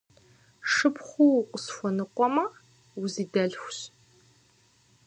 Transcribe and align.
Шыпхъуу 0.71 1.35
укъысхуэныкъуэмэ, 1.39 2.45
узидэлъхущ. 3.01 3.79